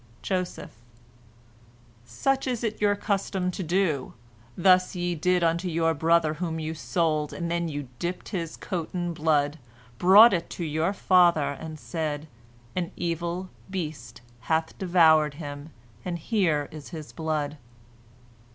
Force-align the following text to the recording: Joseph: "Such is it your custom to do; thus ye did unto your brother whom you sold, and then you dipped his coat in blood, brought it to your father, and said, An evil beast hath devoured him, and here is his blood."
Joseph: 0.23 0.71
"Such 2.05 2.47
is 2.47 2.63
it 2.63 2.81
your 2.81 2.95
custom 2.95 3.51
to 3.51 3.61
do; 3.61 4.15
thus 4.57 4.95
ye 4.95 5.13
did 5.13 5.43
unto 5.43 5.67
your 5.67 5.93
brother 5.93 6.33
whom 6.33 6.57
you 6.59 6.73
sold, 6.73 7.31
and 7.33 7.51
then 7.51 7.67
you 7.67 7.87
dipped 7.99 8.29
his 8.29 8.57
coat 8.57 8.89
in 8.95 9.13
blood, 9.13 9.59
brought 9.99 10.33
it 10.33 10.49
to 10.57 10.65
your 10.65 10.91
father, 10.91 11.51
and 11.51 11.79
said, 11.79 12.27
An 12.75 12.91
evil 12.95 13.51
beast 13.69 14.21
hath 14.49 14.75
devoured 14.79 15.35
him, 15.35 15.69
and 16.03 16.17
here 16.17 16.67
is 16.71 16.89
his 16.89 17.11
blood." 17.13 17.59